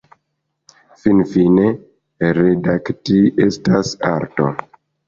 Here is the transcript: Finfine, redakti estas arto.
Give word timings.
Finfine, 1.03 1.67
redakti 2.41 3.23
estas 3.49 3.97
arto. 4.15 4.53